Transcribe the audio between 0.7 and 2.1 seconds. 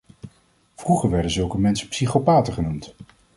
Vroeger werden zulke mensen